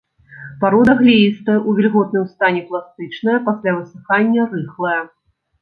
Парода 0.61 0.93
глеістая, 1.01 1.57
у 1.69 1.75
вільготным 1.79 2.25
стане 2.33 2.65
пластычная, 2.71 3.37
пасля 3.51 3.77
высыхання 3.79 4.49
рыхлая. 4.59 5.01